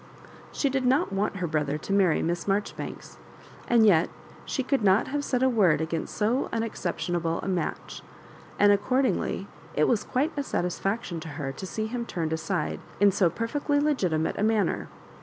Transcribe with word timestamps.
She 0.51 0.67
did 0.67 0.83
not 0.83 1.13
want, 1.13 1.35
her 1.35 1.45
brother 1.45 1.77
to 1.77 1.93
marry 1.93 2.23
Miss 2.23 2.45
Marjori 2.45 2.75
banks, 2.75 3.19
and 3.67 3.85
yet 3.85 4.09
she 4.45 4.63
could 4.63 4.81
not 4.83 5.09
have 5.09 5.23
said 5.23 5.43
a 5.43 5.47
word 5.47 5.79
against 5.79 6.15
so 6.17 6.49
unexceptionable 6.51 7.39
a 7.43 7.47
match; 7.47 8.01
and 8.57 8.71
accord 8.71 9.05
ingly 9.05 9.45
it 9.75 9.83
was 9.87 10.03
quiie 10.03 10.31
a 10.35 10.41
satisfaction 10.41 11.19
to 11.19 11.27
her 11.37 11.51
to 11.51 11.67
see 11.67 11.85
him 11.85 12.07
turned 12.07 12.33
aside 12.33 12.79
in 12.99 13.11
so 13.11 13.29
perfectly 13.29 13.79
legitimate 13.79 14.39
a 14.39 14.43
manner. 14.43 14.87